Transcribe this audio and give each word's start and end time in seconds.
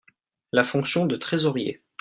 La 0.51 0.63
fonction 0.63 1.05
de 1.05 1.15
trésorier. 1.15 1.83